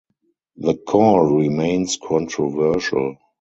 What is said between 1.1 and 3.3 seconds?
remains controversial.